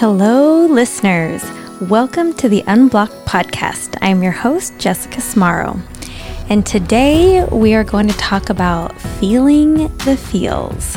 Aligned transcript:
Hello, 0.00 0.64
listeners. 0.64 1.44
Welcome 1.82 2.32
to 2.36 2.48
the 2.48 2.64
Unblocked 2.66 3.26
Podcast. 3.26 3.98
I'm 4.00 4.22
your 4.22 4.32
host, 4.32 4.78
Jessica 4.78 5.18
Smaro. 5.18 5.78
And 6.48 6.64
today 6.64 7.44
we 7.44 7.74
are 7.74 7.84
going 7.84 8.08
to 8.08 8.16
talk 8.16 8.48
about 8.48 8.98
feeling 8.98 9.94
the 9.98 10.16
feels. 10.16 10.92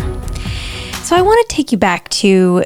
So 1.06 1.18
I 1.18 1.22
want 1.22 1.46
to 1.50 1.54
take 1.54 1.74
you 1.74 1.78
back 1.78 2.08
to 2.12 2.64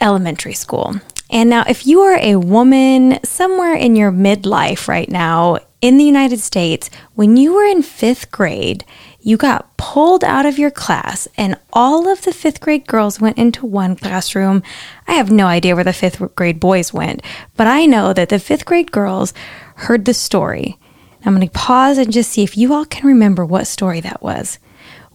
elementary 0.00 0.54
school. 0.54 0.94
And 1.28 1.50
now, 1.50 1.64
if 1.68 1.88
you 1.88 2.02
are 2.02 2.20
a 2.20 2.36
woman 2.36 3.18
somewhere 3.24 3.74
in 3.74 3.96
your 3.96 4.12
midlife 4.12 4.86
right 4.86 5.10
now 5.10 5.58
in 5.80 5.98
the 5.98 6.04
United 6.04 6.38
States, 6.38 6.88
when 7.14 7.36
you 7.36 7.54
were 7.54 7.66
in 7.66 7.82
fifth 7.82 8.30
grade, 8.30 8.84
you 9.28 9.36
got 9.36 9.76
pulled 9.76 10.24
out 10.24 10.46
of 10.46 10.58
your 10.58 10.70
class 10.70 11.28
and 11.36 11.54
all 11.70 12.08
of 12.08 12.22
the 12.22 12.32
fifth 12.32 12.62
grade 12.62 12.86
girls 12.86 13.20
went 13.20 13.36
into 13.36 13.66
one 13.66 13.94
classroom. 13.94 14.62
I 15.06 15.12
have 15.12 15.30
no 15.30 15.46
idea 15.46 15.74
where 15.74 15.84
the 15.84 15.92
fifth 15.92 16.34
grade 16.34 16.58
boys 16.58 16.94
went, 16.94 17.20
but 17.54 17.66
I 17.66 17.84
know 17.84 18.14
that 18.14 18.30
the 18.30 18.38
fifth 18.38 18.64
grade 18.64 18.90
girls 18.90 19.34
heard 19.74 20.06
the 20.06 20.14
story. 20.14 20.78
I'm 21.26 21.34
going 21.34 21.46
to 21.46 21.52
pause 21.52 21.98
and 21.98 22.10
just 22.10 22.30
see 22.30 22.42
if 22.42 22.56
you 22.56 22.72
all 22.72 22.86
can 22.86 23.06
remember 23.06 23.44
what 23.44 23.66
story 23.66 24.00
that 24.00 24.22
was. 24.22 24.58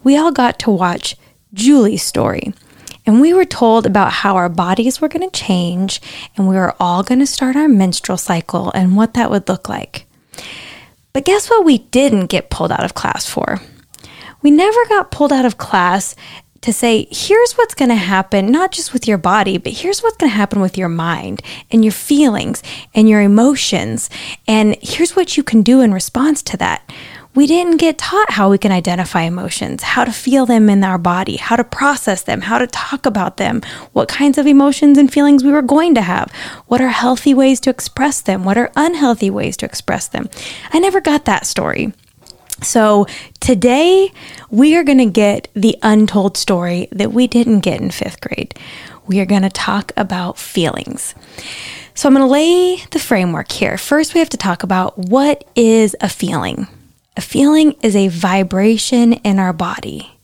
We 0.03 0.16
all 0.16 0.31
got 0.31 0.59
to 0.59 0.70
watch 0.70 1.16
Julie's 1.52 2.03
story. 2.03 2.53
And 3.08 3.20
we 3.20 3.34
were 3.34 3.45
told 3.45 3.88
about 3.88 4.14
how 4.14 4.36
our 4.36 4.48
bodies 4.48 5.02
were 5.02 5.09
going 5.09 5.27
to 5.27 5.39
change 5.39 6.00
and 6.38 6.48
we 6.48 6.53
were 6.53 6.75
all 6.80 7.02
going 7.02 7.17
to 7.17 7.25
start 7.25 7.55
our 7.55 7.67
menstrual 7.67 8.20
cycle 8.20 8.72
and 8.75 8.95
what 8.95 9.16
that 9.16 9.31
would 9.31 9.50
look 9.50 9.67
like. 9.67 10.06
But 11.14 11.25
guess 11.25 11.50
what 11.50 11.66
we 11.66 11.80
didn't 11.80 12.28
get 12.28 12.52
pulled 12.52 12.72
out 12.72 12.86
of 12.86 12.94
class 12.94 13.28
for? 13.28 13.59
We 14.44 14.52
never 14.52 14.86
got 14.88 15.09
pulled 15.09 15.33
out 15.33 15.45
of 15.45 15.58
class 15.58 16.16
to 16.61 16.72
say, 16.72 17.08
here's 17.11 17.53
what's 17.53 17.75
going 17.75 17.89
to 17.89 17.95
happen, 17.95 18.52
not 18.52 18.72
just 18.72 18.94
with 18.94 19.08
your 19.08 19.17
body, 19.17 19.58
but 19.58 19.73
here's 19.73 20.02
what's 20.02 20.17
going 20.17 20.31
to 20.31 20.35
happen 20.35 20.61
with 20.61 20.77
your 20.77 20.89
mind 20.89 21.41
and 21.72 21.83
your 21.83 21.91
feelings 21.91 22.63
and 22.94 23.09
your 23.09 23.22
emotions. 23.22 24.09
And 24.47 24.77
here's 24.81 25.16
what 25.16 25.35
you 25.35 25.44
can 25.44 25.61
do 25.61 25.81
in 25.81 25.94
response 25.94 26.41
to 26.44 26.58
that. 26.58 26.89
We 27.35 27.47
didn't 27.47 27.77
get 27.77 27.97
taught 27.97 28.31
how 28.31 28.52
we 28.52 28.59
can 28.59 28.72
identify 28.72 29.23
emotions, 29.23 29.81
how 29.81 30.05
to 30.05 30.11
feel 30.11 30.45
them 30.45 30.69
in 30.69 30.83
our 30.83 31.00
body, 31.00 31.38
how 31.38 31.55
to 31.55 31.63
process 31.63 32.22
them, 32.22 32.41
how 32.41 32.59
to 32.59 32.67
talk 32.67 33.07
about 33.07 33.38
them, 33.38 33.61
what 33.91 34.07
kinds 34.07 34.38
of 34.38 34.45
emotions 34.45 35.00
and 35.00 35.11
feelings 35.11 35.44
we 35.44 35.52
were 35.52 35.63
going 35.63 35.95
to 35.95 36.02
have, 36.02 36.31
what 36.67 36.80
are 36.80 36.89
healthy 36.89 37.33
ways 37.33 37.59
to 37.61 37.72
express 37.72 38.22
them, 38.22 38.45
what 38.45 38.57
are 38.57 38.72
unhealthy 38.75 39.31
ways 39.31 39.57
to 39.57 39.66
express 39.66 40.07
them. 40.07 40.30
I 40.72 40.80
never 40.80 41.02
got 41.02 41.25
that 41.25 41.47
story. 41.47 41.91
So 42.64 43.08
today 43.39 44.11
we 44.50 44.75
are 44.75 44.83
going 44.83 44.97
to 45.00 45.06
get 45.06 45.47
the 45.53 45.78
untold 45.83 46.38
story 46.38 46.88
that 46.92 47.11
we 47.11 47.28
didn't 47.28 47.59
get 47.59 47.81
in 47.81 47.92
fifth 47.92 48.22
grade. 48.22 48.58
We 49.06 49.19
are 49.19 49.25
going 49.25 49.42
to 49.42 49.50
talk 49.50 49.92
about 49.97 50.38
feelings. 50.38 51.14
So 51.94 52.08
I'm 52.08 52.16
going 52.16 52.25
to 52.25 52.31
lay 52.31 52.78
the 52.91 53.00
framework 53.00 53.52
here. 53.52 53.78
First, 53.78 54.14
we 54.14 54.19
have 54.19 54.30
to 54.30 54.38
talk 54.38 54.64
about 54.64 54.97
what 54.97 55.44
is 55.56 55.95
a 56.02 56.09
feeling. 56.09 56.67
A 57.16 57.22
feeling 57.22 57.73
is 57.84 57.95
a 57.95 58.08
vibration 58.08 59.14
in 59.14 59.38
our 59.38 59.53
body. 59.53 60.17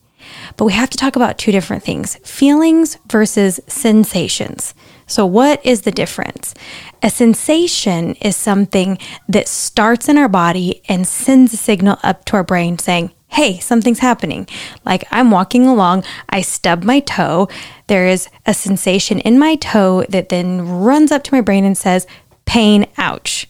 But 0.57 0.65
we 0.65 0.73
have 0.73 0.89
to 0.89 0.97
talk 0.97 1.15
about 1.15 1.37
two 1.37 1.51
different 1.51 1.83
things 1.83 2.15
feelings 2.17 2.97
versus 3.09 3.59
sensations. 3.67 4.73
So, 5.09 5.25
what 5.25 5.65
is 5.65 5.81
the 5.81 5.91
difference? 5.91 6.53
A 7.01 7.09
sensation 7.09 8.13
is 8.15 8.35
something 8.35 8.99
that 9.27 9.47
starts 9.47 10.07
in 10.07 10.17
our 10.17 10.29
body 10.29 10.81
and 10.87 11.07
sends 11.07 11.53
a 11.53 11.57
signal 11.57 11.97
up 12.03 12.25
to 12.25 12.35
our 12.35 12.43
brain 12.43 12.77
saying, 12.77 13.11
hey, 13.29 13.59
something's 13.59 13.99
happening. 13.99 14.47
Like 14.85 15.03
I'm 15.11 15.31
walking 15.31 15.67
along, 15.67 16.03
I 16.29 16.41
stub 16.41 16.83
my 16.83 16.99
toe. 16.99 17.47
There 17.87 18.07
is 18.07 18.29
a 18.45 18.53
sensation 18.53 19.19
in 19.19 19.39
my 19.39 19.55
toe 19.55 20.03
that 20.09 20.29
then 20.29 20.67
runs 20.67 21.11
up 21.11 21.23
to 21.25 21.33
my 21.33 21.41
brain 21.41 21.65
and 21.65 21.77
says, 21.77 22.07
pain, 22.45 22.87
ouch. 22.97 23.47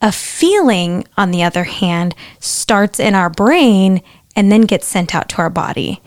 A 0.00 0.12
feeling, 0.12 1.06
on 1.16 1.30
the 1.30 1.42
other 1.42 1.64
hand, 1.64 2.14
starts 2.40 3.00
in 3.00 3.14
our 3.14 3.30
brain 3.30 4.02
and 4.36 4.52
then 4.52 4.62
gets 4.62 4.86
sent 4.86 5.14
out 5.14 5.28
to 5.30 5.38
our 5.38 5.50
body. 5.50 6.02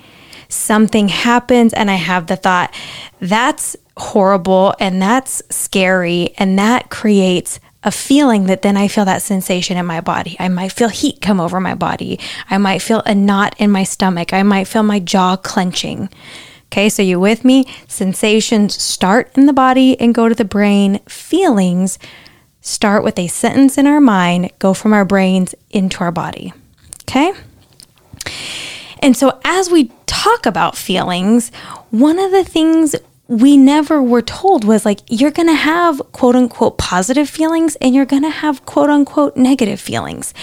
Something 0.50 1.10
happens, 1.10 1.74
and 1.74 1.92
I 1.92 1.96
have 1.96 2.28
the 2.28 2.36
thought, 2.36 2.74
that's 3.20 3.76
horrible 3.98 4.74
and 4.80 5.02
that's 5.02 5.42
scary, 5.50 6.34
and 6.38 6.58
that 6.58 6.90
creates 6.90 7.60
a 7.84 7.92
feeling 7.92 8.48
that 8.48 8.64
then 8.64 8.76
I 8.76 8.88
feel 8.88 9.06
that 9.06 9.22
sensation 9.22 9.78
in 9.78 9.86
my 9.86 10.02
body. 10.02 10.36
I 10.40 10.50
might 10.50 10.72
feel 10.72 10.90
heat 10.90 11.22
come 11.22 11.40
over 11.40 11.60
my 11.60 11.76
body. 11.76 12.20
I 12.50 12.58
might 12.58 12.82
feel 12.82 13.02
a 13.06 13.16
knot 13.16 13.56
in 13.60 13.72
my 13.72 13.84
stomach. 13.84 14.34
I 14.34 14.44
might 14.44 14.68
feel 14.68 14.84
my 14.84 15.00
jaw 15.00 15.38
clenching. 15.38 16.10
Okay, 16.66 16.90
so 16.90 17.02
you 17.02 17.20
with 17.20 17.46
me? 17.46 17.66
Sensations 17.88 18.80
start 18.82 19.32
in 19.38 19.46
the 19.46 19.54
body 19.54 19.98
and 20.02 20.14
go 20.14 20.28
to 20.28 20.36
the 20.36 20.44
brain. 20.44 21.00
Feelings 21.08 21.98
start 22.60 23.04
with 23.04 23.18
a 23.18 23.28
sentence 23.28 23.78
in 23.78 23.88
our 23.88 24.02
mind, 24.02 24.52
go 24.60 24.74
from 24.74 24.92
our 24.92 25.06
brains 25.06 25.56
into 25.70 26.02
our 26.02 26.12
body. 26.12 26.54
Okay? 27.04 27.32
And 29.00 29.16
so 29.16 29.40
as 29.46 29.70
we 29.70 29.92
talk 30.08 30.46
about 30.46 30.76
feelings, 30.76 31.50
one 31.92 32.20
of 32.20 32.32
the 32.32 32.44
things 32.44 32.96
we 33.28 33.58
never 33.58 34.02
were 34.02 34.22
told 34.22 34.64
was 34.64 34.86
like, 34.86 35.00
you're 35.08 35.32
going 35.32 35.50
to 35.50 35.54
have 35.54 36.02
quote 36.12 36.36
unquote 36.36 36.78
positive 36.78 37.30
feelings 37.30 37.76
and 37.78 37.94
you're 37.94 38.06
going 38.06 38.24
to 38.24 38.30
have 38.30 38.66
quote 38.66 38.90
unquote 38.90 39.36
negative 39.36 39.80
feelings. 39.80 40.34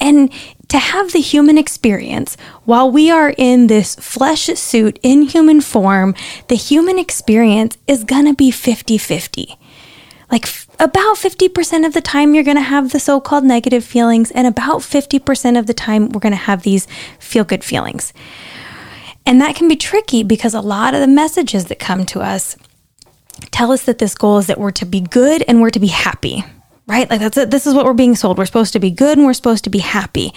And 0.00 0.32
to 0.68 0.78
have 0.78 1.12
the 1.12 1.20
human 1.20 1.56
experience 1.56 2.36
while 2.64 2.90
we 2.90 3.10
are 3.10 3.34
in 3.38 3.68
this 3.68 3.94
flesh 3.94 4.46
suit 4.46 4.98
in 5.02 5.22
human 5.22 5.60
form, 5.60 6.14
the 6.48 6.56
human 6.56 6.98
experience 6.98 7.78
is 7.86 8.02
going 8.02 8.26
to 8.26 8.34
be 8.34 8.50
50 8.50 8.98
50. 8.98 9.56
Like 10.30 10.46
f- 10.46 10.66
about 10.80 11.16
50% 11.16 11.86
of 11.86 11.92
the 11.92 12.00
time, 12.00 12.34
you're 12.34 12.42
going 12.42 12.56
to 12.56 12.62
have 12.62 12.90
the 12.90 12.98
so 12.98 13.20
called 13.20 13.44
negative 13.44 13.84
feelings, 13.84 14.32
and 14.32 14.46
about 14.46 14.80
50% 14.80 15.58
of 15.58 15.66
the 15.66 15.74
time, 15.74 16.08
we're 16.08 16.20
going 16.20 16.32
to 16.32 16.36
have 16.36 16.62
these 16.62 16.88
feel 17.20 17.44
good 17.44 17.62
feelings. 17.62 18.12
And 19.26 19.40
that 19.40 19.56
can 19.56 19.68
be 19.68 19.76
tricky 19.76 20.22
because 20.22 20.54
a 20.54 20.60
lot 20.60 20.94
of 20.94 21.00
the 21.00 21.06
messages 21.06 21.66
that 21.66 21.78
come 21.78 22.04
to 22.06 22.20
us 22.20 22.56
tell 23.50 23.72
us 23.72 23.84
that 23.84 23.98
this 23.98 24.14
goal 24.14 24.38
is 24.38 24.46
that 24.46 24.58
we're 24.58 24.70
to 24.72 24.84
be 24.84 25.00
good 25.00 25.42
and 25.48 25.60
we're 25.60 25.70
to 25.70 25.80
be 25.80 25.88
happy, 25.88 26.44
right? 26.86 27.08
Like 27.08 27.20
that's 27.20 27.36
it. 27.36 27.50
This 27.50 27.66
is 27.66 27.74
what 27.74 27.84
we're 27.84 27.94
being 27.94 28.16
sold. 28.16 28.38
We're 28.38 28.46
supposed 28.46 28.72
to 28.74 28.80
be 28.80 28.90
good 28.90 29.18
and 29.18 29.26
we're 29.26 29.32
supposed 29.32 29.64
to 29.64 29.70
be 29.70 29.78
happy. 29.78 30.32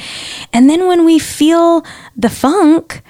And 0.53 0.69
then 0.69 0.87
when 0.87 1.05
we 1.05 1.19
feel 1.19 1.85
the 2.15 2.29
funk, 2.29 3.01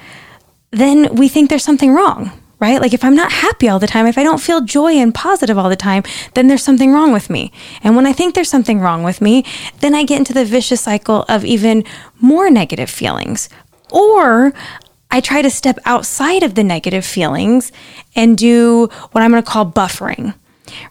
then 0.71 1.16
we 1.16 1.27
think 1.27 1.49
there's 1.49 1.63
something 1.63 1.93
wrong, 1.93 2.31
right? 2.59 2.81
Like 2.81 2.93
if 2.93 3.03
I'm 3.03 3.16
not 3.16 3.31
happy 3.31 3.69
all 3.69 3.79
the 3.79 3.87
time, 3.87 4.07
if 4.07 4.17
I 4.17 4.23
don't 4.23 4.41
feel 4.41 4.61
joy 4.61 4.93
and 4.93 5.13
positive 5.13 5.57
all 5.57 5.69
the 5.69 5.75
time, 5.75 6.03
then 6.33 6.47
there's 6.47 6.63
something 6.63 6.91
wrong 6.91 7.13
with 7.13 7.29
me. 7.29 7.51
And 7.83 7.95
when 7.95 8.05
I 8.05 8.13
think 8.13 8.33
there's 8.35 8.49
something 8.49 8.79
wrong 8.79 9.03
with 9.03 9.21
me, 9.21 9.45
then 9.79 9.93
I 9.93 10.03
get 10.03 10.17
into 10.17 10.33
the 10.33 10.45
vicious 10.45 10.81
cycle 10.81 11.23
of 11.29 11.45
even 11.45 11.83
more 12.19 12.49
negative 12.49 12.89
feelings. 12.89 13.47
Or 13.89 14.53
I 15.09 15.22
try 15.22 15.41
to 15.41 15.50
step 15.50 15.79
outside 15.85 16.44
of 16.44 16.56
the 16.56 16.63
negative 16.63 17.06
feelings 17.06 17.72
and 18.16 18.38
do 18.38 18.90
what 19.12 19.23
I'm 19.23 19.31
going 19.31 19.44
to 19.44 19.50
call 19.50 19.66
buffering 19.66 20.34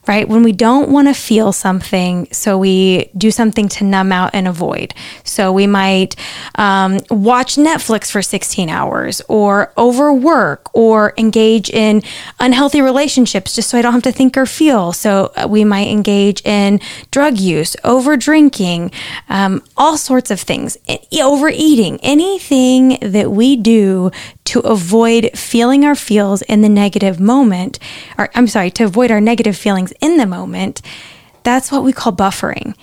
right? 0.06 0.28
When 0.28 0.42
we 0.42 0.52
don't 0.52 0.90
want 0.90 1.08
to 1.08 1.14
feel 1.14 1.52
something, 1.52 2.28
so 2.32 2.58
we 2.58 3.10
do 3.16 3.30
something 3.30 3.68
to 3.70 3.84
numb 3.84 4.12
out 4.12 4.30
and 4.34 4.48
avoid. 4.48 4.94
So 5.24 5.52
we 5.52 5.66
might 5.66 6.16
um, 6.56 7.00
watch 7.10 7.56
Netflix 7.56 8.10
for 8.10 8.22
16 8.22 8.68
hours 8.68 9.22
or 9.28 9.72
overwork 9.76 10.74
or 10.74 11.12
engage 11.16 11.70
in 11.70 12.02
unhealthy 12.40 12.80
relationships 12.80 13.54
just 13.54 13.70
so 13.70 13.78
I 13.78 13.82
don't 13.82 13.92
have 13.92 14.02
to 14.02 14.12
think 14.12 14.36
or 14.36 14.46
feel. 14.46 14.92
So 14.92 15.32
uh, 15.36 15.46
we 15.48 15.64
might 15.64 15.88
engage 15.88 16.42
in 16.44 16.80
drug 17.10 17.38
use, 17.38 17.76
over 17.84 18.16
drinking, 18.16 18.92
um, 19.28 19.62
all 19.76 19.96
sorts 19.96 20.30
of 20.30 20.40
things, 20.40 20.76
overeating, 21.20 21.98
anything 22.02 22.98
that 23.00 23.30
we 23.30 23.56
do 23.56 24.10
to 24.46 24.60
avoid 24.60 25.30
feeling 25.34 25.84
our 25.84 25.94
feels 25.94 26.42
in 26.42 26.62
the 26.62 26.68
negative 26.68 27.20
moment, 27.20 27.78
or 28.18 28.30
I'm 28.34 28.46
sorry, 28.46 28.70
to 28.72 28.84
avoid 28.84 29.10
our 29.10 29.20
negative 29.20 29.56
feelings 29.56 29.92
in 30.00 30.16
the 30.16 30.26
moment, 30.26 30.82
that's 31.42 31.70
what 31.70 31.84
we 31.84 31.92
call 31.92 32.12
buffering. 32.12 32.74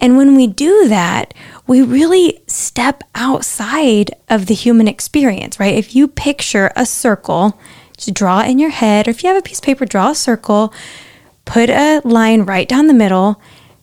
And 0.00 0.16
when 0.16 0.36
we 0.36 0.46
do 0.46 0.88
that, 0.88 1.34
we 1.66 1.82
really 1.82 2.40
step 2.46 3.02
outside 3.14 4.12
of 4.28 4.46
the 4.46 4.54
human 4.54 4.86
experience, 4.86 5.58
right? 5.58 5.74
If 5.74 5.94
you 5.94 6.06
picture 6.06 6.70
a 6.76 6.86
circle, 6.86 7.58
just 7.96 8.14
draw 8.14 8.40
it 8.40 8.50
in 8.50 8.58
your 8.58 8.70
head, 8.70 9.08
or 9.08 9.10
if 9.10 9.22
you 9.22 9.28
have 9.28 9.38
a 9.38 9.42
piece 9.42 9.58
of 9.58 9.64
paper, 9.64 9.84
draw 9.84 10.10
a 10.10 10.14
circle, 10.14 10.72
put 11.44 11.68
a 11.68 12.00
line 12.04 12.42
right 12.42 12.68
down 12.68 12.86
the 12.86 12.94
middle, 12.94 13.40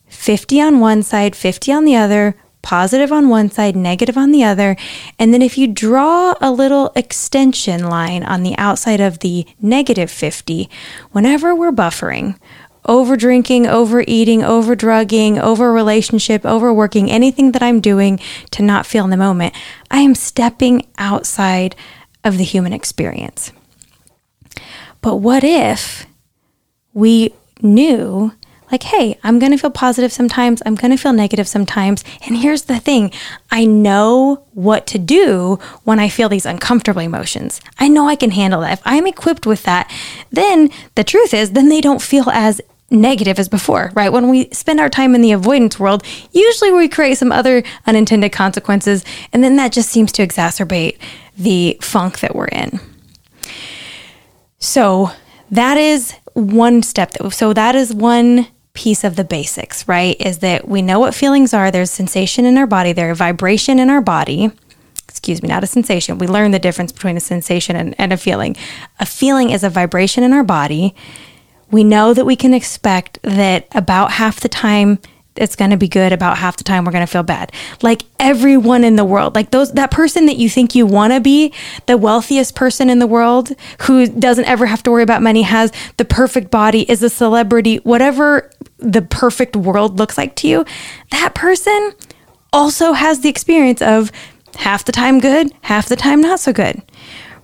50 0.07 0.61
on 0.61 0.79
one 0.79 1.03
side, 1.03 1.35
50 1.35 1.71
on 1.73 1.83
the 1.83 1.95
other, 1.97 2.35
positive 2.65 3.11
on 3.11 3.29
one 3.29 3.49
side, 3.49 3.75
negative 3.75 4.17
on 4.17 4.31
the 4.31 4.43
other. 4.43 4.75
And 5.17 5.33
then 5.33 5.41
if 5.41 5.57
you 5.57 5.67
draw 5.67 6.33
a 6.41 6.51
little 6.51 6.91
extension 6.95 7.87
line 7.87 8.23
on 8.23 8.43
the 8.43 8.57
outside 8.57 8.99
of 8.99 9.19
the 9.19 9.45
negative 9.61 10.11
50, 10.11 10.69
whenever 11.11 11.55
we're 11.55 11.71
buffering, 11.71 12.37
over 12.85 13.15
drinking, 13.15 13.67
overeating, 13.67 14.43
over 14.43 14.75
drugging, 14.75 15.39
over 15.39 15.71
relationship, 15.71 16.43
overworking, 16.45 17.09
anything 17.09 17.51
that 17.53 17.61
I'm 17.61 17.79
doing 17.79 18.19
to 18.51 18.63
not 18.63 18.85
feel 18.85 19.05
in 19.05 19.11
the 19.11 19.17
moment, 19.17 19.53
I 19.89 19.99
am 19.99 20.15
stepping 20.15 20.87
outside 20.97 21.75
of 22.23 22.37
the 22.37 22.43
human 22.43 22.73
experience. 22.73 23.51
But 25.01 25.17
what 25.17 25.43
if 25.43 26.07
we 26.93 27.33
knew 27.61 28.33
like, 28.75 28.83
hey, 28.83 29.17
I'm 29.23 29.39
going 29.39 29.53
to 29.53 29.57
feel 29.57 29.69
positive 29.69 30.11
sometimes. 30.11 30.61
I'm 30.65 30.75
going 30.75 30.91
to 30.91 30.97
feel 30.97 31.13
negative 31.13 31.47
sometimes. 31.47 32.03
And 32.25 32.35
here's 32.35 32.63
the 32.63 32.77
thing 32.77 33.09
I 33.49 33.63
know 33.63 34.43
what 34.51 34.85
to 34.87 34.99
do 34.99 35.59
when 35.85 35.97
I 35.97 36.09
feel 36.09 36.27
these 36.27 36.45
uncomfortable 36.45 36.99
emotions. 36.99 37.61
I 37.79 37.87
know 37.87 38.09
I 38.09 38.17
can 38.17 38.31
handle 38.31 38.59
that. 38.61 38.79
If 38.79 38.81
I'm 38.83 39.07
equipped 39.07 39.45
with 39.45 39.63
that, 39.63 39.89
then 40.29 40.69
the 40.95 41.05
truth 41.05 41.33
is, 41.33 41.51
then 41.51 41.69
they 41.69 41.79
don't 41.79 42.01
feel 42.01 42.29
as 42.29 42.59
negative 42.91 43.39
as 43.39 43.47
before, 43.47 43.93
right? 43.95 44.11
When 44.11 44.27
we 44.27 44.49
spend 44.51 44.81
our 44.81 44.89
time 44.89 45.15
in 45.15 45.21
the 45.21 45.31
avoidance 45.31 45.79
world, 45.79 46.03
usually 46.33 46.73
we 46.73 46.89
create 46.89 47.17
some 47.17 47.31
other 47.31 47.63
unintended 47.87 48.33
consequences, 48.33 49.05
and 49.31 49.41
then 49.41 49.55
that 49.55 49.71
just 49.71 49.89
seems 49.89 50.11
to 50.13 50.27
exacerbate 50.27 50.97
the 51.37 51.77
funk 51.79 52.19
that 52.19 52.35
we're 52.35 52.47
in. 52.47 52.81
So, 54.59 55.11
that 55.49 55.77
is 55.77 56.13
one 56.33 56.83
step. 56.83 57.13
So, 57.31 57.53
that 57.53 57.73
is 57.75 57.93
one 57.93 58.47
piece 58.75 59.03
of 59.03 59.15
the 59.15 59.23
basics, 59.23 59.87
right? 59.87 60.15
Is 60.19 60.39
that 60.39 60.67
we 60.67 60.81
know 60.81 60.99
what 60.99 61.15
feelings 61.15 61.53
are. 61.53 61.71
There's 61.71 61.91
sensation 61.91 62.45
in 62.45 62.57
our 62.57 62.67
body, 62.67 62.93
there's 62.93 63.17
vibration 63.17 63.79
in 63.79 63.89
our 63.89 64.01
body. 64.01 64.51
Excuse 65.09 65.41
me, 65.41 65.47
not 65.47 65.63
a 65.63 65.67
sensation. 65.67 66.17
We 66.17 66.27
learn 66.27 66.51
the 66.51 66.59
difference 66.59 66.91
between 66.91 67.17
a 67.17 67.21
sensation 67.21 67.75
and, 67.75 67.95
and 67.97 68.11
a 68.11 68.17
feeling. 68.17 68.55
A 68.99 69.05
feeling 69.05 69.49
is 69.49 69.63
a 69.63 69.69
vibration 69.69 70.23
in 70.23 70.33
our 70.33 70.43
body 70.43 70.93
we 71.71 71.83
know 71.83 72.13
that 72.13 72.25
we 72.25 72.35
can 72.35 72.53
expect 72.53 73.19
that 73.23 73.67
about 73.71 74.11
half 74.11 74.39
the 74.39 74.49
time 74.49 74.99
it's 75.35 75.55
going 75.55 75.71
to 75.71 75.77
be 75.77 75.87
good 75.87 76.13
about 76.13 76.37
half 76.37 76.57
the 76.57 76.63
time 76.63 76.85
we're 76.85 76.91
going 76.91 77.05
to 77.05 77.11
feel 77.11 77.23
bad. 77.23 77.51
Like 77.81 78.03
everyone 78.19 78.83
in 78.83 78.95
the 78.95 79.05
world 79.05 79.35
like 79.35 79.51
those 79.51 79.71
that 79.73 79.91
person 79.91 80.25
that 80.25 80.37
you 80.37 80.49
think 80.49 80.73
you 80.73 80.85
want 80.85 81.13
to 81.13 81.19
be 81.19 81.53
the 81.85 81.95
wealthiest 81.95 82.55
person 82.55 82.89
in 82.89 82.97
the 82.97 83.05
world 83.05 83.51
who 83.81 84.07
doesn't 84.07 84.45
ever 84.45 84.65
have 84.65 84.81
to 84.81 84.89
worry 84.89 85.03
about 85.03 85.21
money 85.21 85.43
has 85.43 85.71
the 85.97 86.05
perfect 86.05 86.49
body 86.49 86.89
is 86.89 87.03
a 87.03 87.09
celebrity 87.09 87.77
whatever 87.77 88.49
the 88.79 89.01
perfect 89.01 89.55
world 89.55 89.99
looks 89.99 90.17
like 90.17 90.35
to 90.35 90.47
you 90.47 90.65
that 91.11 91.35
person 91.35 91.93
also 92.51 92.93
has 92.93 93.19
the 93.19 93.29
experience 93.29 93.81
of 93.81 94.11
half 94.55 94.85
the 94.85 94.91
time 94.91 95.19
good 95.19 95.51
half 95.61 95.87
the 95.87 95.95
time 95.95 96.21
not 96.21 96.39
so 96.39 96.51
good 96.51 96.81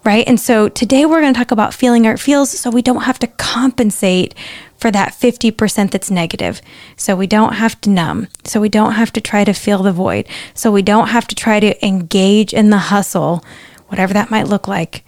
right? 0.03 0.27
And 0.27 0.39
so 0.39 0.67
today 0.69 1.05
we're 1.05 1.21
going 1.21 1.33
to 1.33 1.37
talk 1.37 1.51
about 1.51 1.73
feeling 1.73 2.07
our 2.07 2.17
feels 2.17 2.49
so 2.49 2.69
we 2.69 2.81
don't 2.81 3.03
have 3.03 3.19
to 3.19 3.27
compensate 3.27 4.33
for 4.77 4.89
that 4.91 5.13
50% 5.13 5.91
that's 5.91 6.09
negative. 6.09 6.61
So 6.97 7.15
we 7.15 7.27
don't 7.27 7.53
have 7.53 7.79
to 7.81 7.89
numb. 7.89 8.27
So 8.43 8.59
we 8.59 8.69
don't 8.69 8.93
have 8.93 9.13
to 9.13 9.21
try 9.21 9.43
to 9.43 9.53
fill 9.53 9.83
the 9.83 9.91
void. 9.91 10.27
So 10.55 10.71
we 10.71 10.81
don't 10.81 11.09
have 11.09 11.27
to 11.27 11.35
try 11.35 11.59
to 11.59 11.85
engage 11.85 12.53
in 12.53 12.71
the 12.71 12.77
hustle, 12.77 13.45
whatever 13.87 14.13
that 14.13 14.31
might 14.31 14.47
look 14.47 14.67
like. 14.67 15.05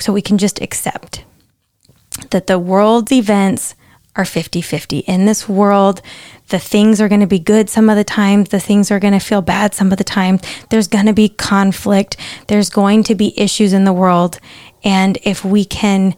So 0.00 0.12
we 0.12 0.22
can 0.22 0.38
just 0.38 0.60
accept 0.60 1.24
that 2.30 2.48
the 2.48 2.58
world's 2.58 3.12
events 3.12 3.74
are 4.16 4.24
50 4.24 4.60
50. 4.60 4.98
In 5.00 5.26
this 5.26 5.48
world, 5.48 6.02
the 6.48 6.58
things 6.58 7.00
are 7.00 7.08
going 7.08 7.20
to 7.20 7.26
be 7.26 7.38
good 7.38 7.68
some 7.68 7.90
of 7.90 7.96
the 7.96 8.04
time, 8.04 8.44
the 8.44 8.60
things 8.60 8.90
are 8.90 8.98
going 8.98 9.12
to 9.12 9.18
feel 9.18 9.42
bad 9.42 9.74
some 9.74 9.92
of 9.92 9.98
the 9.98 10.04
time. 10.04 10.40
There's 10.70 10.88
going 10.88 11.06
to 11.06 11.12
be 11.12 11.28
conflict, 11.28 12.16
there's 12.46 12.70
going 12.70 13.04
to 13.04 13.14
be 13.14 13.38
issues 13.38 13.72
in 13.72 13.84
the 13.84 13.92
world. 13.92 14.38
And 14.82 15.18
if 15.24 15.44
we 15.44 15.64
can 15.64 16.14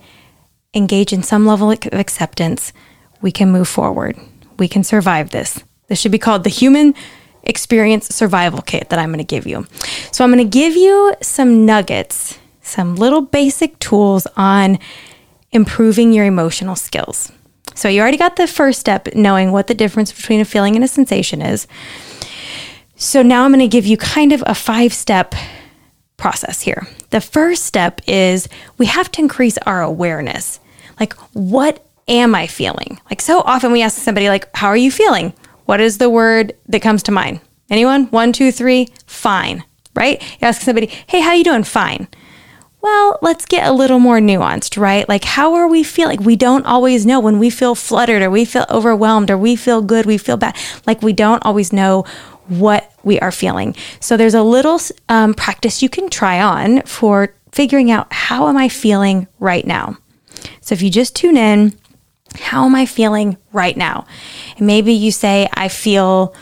engage 0.75 1.13
in 1.13 1.23
some 1.23 1.47
level 1.47 1.71
of 1.71 1.79
acceptance, 1.93 2.73
we 3.21 3.33
can 3.33 3.51
move 3.51 3.69
forward. 3.69 4.17
We 4.59 4.69
can 4.69 4.85
survive 4.85 5.31
this. 5.31 5.63
This 5.89 6.01
should 6.01 6.13
be 6.13 6.19
called 6.19 6.45
the 6.45 6.51
human 6.51 6.95
experience 7.43 8.09
survival 8.09 8.63
kit 8.63 8.91
that 8.91 8.99
I'm 8.99 9.09
going 9.09 9.19
to 9.19 9.25
give 9.25 9.47
you. 9.47 9.67
So, 10.13 10.25
I'm 10.25 10.31
going 10.31 10.45
to 10.45 10.59
give 10.59 10.77
you 10.77 11.15
some 11.21 11.67
nuggets, 11.67 12.39
some 12.63 12.97
little 12.97 13.23
basic 13.23 13.79
tools 13.79 14.27
on 14.37 14.79
improving 15.51 16.13
your 16.13 16.27
emotional 16.27 16.77
skills. 16.77 17.33
So 17.81 17.89
you 17.89 18.03
already 18.03 18.19
got 18.19 18.37
the 18.37 18.47
first 18.47 18.79
step, 18.79 19.09
knowing 19.15 19.53
what 19.53 19.67
the 19.67 19.75
difference 19.75 20.13
between 20.13 20.39
a 20.39 20.45
feeling 20.45 20.75
and 20.77 20.85
a 20.85 20.89
sensation 20.89 21.41
is. 21.41 21.67
So 22.97 23.23
now 23.23 23.45
I'm 23.45 23.53
going 23.53 23.61
to 23.61 23.69
give 23.69 23.87
you 23.87 23.97
kind 23.97 24.35
of 24.35 24.45
a 24.47 24.55
five 24.55 24.93
step 24.93 25.35
process 26.19 26.61
here. 26.61 26.87
The 27.09 27.23
first 27.23 27.65
step 27.65 28.03
is 28.07 28.51
we 28.77 28.85
have 28.85 29.11
to 29.13 29.23
increase 29.23 29.57
our 29.65 29.81
awareness. 29.81 30.61
Like, 31.01 31.15
what 31.33 31.83
am 32.07 32.35
I 32.35 32.49
feeling? 32.49 33.01
Like, 33.09 33.23
so 33.23 33.41
often 33.41 33.73
we 33.73 33.81
ask 33.81 33.97
somebody, 33.97 34.29
like, 34.29 34.55
how 34.55 34.69
are 34.69 34.77
you 34.77 34.91
feeling? 34.91 35.33
What 35.65 35.81
is 35.81 35.97
the 35.97 36.11
word 36.11 36.53
that 36.69 36.83
comes 36.83 37.03
to 37.05 37.13
mind? 37.13 37.41
Anyone? 37.71 38.09
One, 38.09 38.35
two, 38.35 38.53
three, 38.53 38.89
fine, 39.07 39.65
right? 39.95 40.21
You 40.39 40.49
ask 40.49 40.61
somebody, 40.61 40.89
hey, 41.07 41.23
how 41.23 41.33
you 41.33 41.45
doing? 41.45 41.65
Fine. 41.65 42.09
Well, 42.83 43.19
let's 43.21 43.45
get 43.45 43.67
a 43.67 43.73
little 43.73 43.99
more 43.99 44.21
nuanced, 44.21 44.81
right? 44.81 45.07
Like, 45.09 45.25
how 45.25 45.55
are 45.55 45.69
we 45.69 45.83
feeling? 45.83 46.19
Like, 46.19 46.27
We 46.27 46.37
don't 46.37 46.65
always 46.65 47.05
know 47.05 47.21
when 47.21 47.39
we 47.39 47.51
feel 47.51 47.75
fluttered 47.75 48.23
or 48.23 48.31
we 48.31 48.45
feel 48.45 48.67
overwhelmed 48.71 49.31
or 49.31 49.37
we 49.37 49.55
feel 49.57 49.83
good, 49.83 50.07
we 50.07 50.17
feel 50.17 50.39
bad. 50.39 50.57
Like, 50.87 51.03
we 51.03 51.13
don't 51.13 51.45
always 51.45 51.73
know 51.73 52.05
what 52.49 52.91
we 53.05 53.21
are 53.21 53.31
feeling. 53.31 53.77
So, 54.01 54.17
there's 54.17 54.35
a 54.35 54.43
little 54.43 54.81
um, 55.09 55.35
practice 55.35 55.83
you 55.83 55.89
can 55.91 56.09
try 56.09 56.41
on 56.41 56.83
for 56.83 57.35
figuring 57.53 57.91
out 57.91 58.13
how 58.13 58.49
am 58.49 58.57
I 58.57 58.69
feeling 58.69 59.29
right 59.39 59.67
now. 59.67 59.99
So, 60.63 60.73
if 60.73 60.81
you 60.81 60.91
just 60.91 61.15
tune 61.15 61.37
in, 61.37 61.75
how 62.39 62.65
am 62.65 62.75
I 62.75 62.87
feeling 62.87 63.37
right 63.53 63.77
now? 63.77 64.07
And 64.57 64.67
maybe 64.67 64.93
you 64.95 65.11
say, 65.13 65.49
I 65.53 65.69
feel 65.69 66.35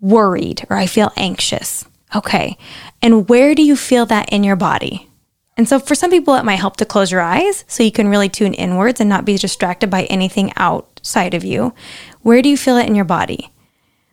worried 0.00 0.66
or 0.68 0.76
I 0.76 0.86
feel 0.86 1.12
anxious. 1.16 1.84
Okay. 2.14 2.56
And 3.02 3.28
where 3.28 3.54
do 3.54 3.62
you 3.62 3.76
feel 3.76 4.06
that 4.06 4.32
in 4.32 4.44
your 4.44 4.56
body? 4.56 5.08
And 5.56 5.68
so 5.68 5.78
for 5.78 5.94
some 5.94 6.10
people, 6.10 6.34
it 6.34 6.44
might 6.44 6.56
help 6.56 6.76
to 6.76 6.84
close 6.84 7.10
your 7.10 7.22
eyes 7.22 7.64
so 7.66 7.82
you 7.82 7.92
can 7.92 8.08
really 8.08 8.28
tune 8.28 8.52
inwards 8.54 9.00
and 9.00 9.08
not 9.08 9.24
be 9.24 9.38
distracted 9.38 9.88
by 9.88 10.04
anything 10.04 10.52
outside 10.56 11.32
of 11.32 11.44
you. 11.44 11.72
Where 12.20 12.42
do 12.42 12.48
you 12.48 12.56
feel 12.56 12.76
it 12.76 12.86
in 12.86 12.94
your 12.94 13.06
body? 13.06 13.50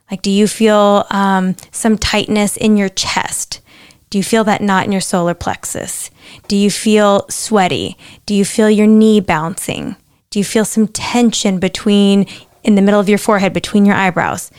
Like, 0.09 0.21
do 0.21 0.31
you 0.31 0.47
feel 0.47 1.05
um, 1.09 1.55
some 1.71 1.97
tightness 1.97 2.55
in 2.55 2.77
your 2.77 2.89
chest? 2.89 3.61
Do 4.09 4.17
you 4.17 4.23
feel 4.23 4.43
that 4.43 4.61
knot 4.61 4.85
in 4.85 4.91
your 4.91 5.01
solar 5.01 5.33
plexus? 5.33 6.11
Do 6.47 6.55
you 6.55 6.69
feel 6.69 7.25
sweaty? 7.29 7.97
Do 8.25 8.35
you 8.35 8.45
feel 8.45 8.69
your 8.69 8.87
knee 8.87 9.19
bouncing? 9.19 9.95
Do 10.29 10.39
you 10.39 10.45
feel 10.45 10.65
some 10.65 10.87
tension 10.87 11.59
between 11.59 12.27
in 12.63 12.75
the 12.75 12.81
middle 12.81 12.99
of 12.99 13.09
your 13.09 13.17
forehead 13.17 13.53
between 13.53 13.85
your 13.85 13.95
eyebrows? 13.95 14.51